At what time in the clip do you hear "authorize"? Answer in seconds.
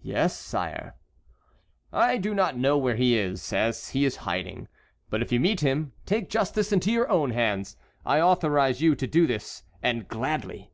8.22-8.80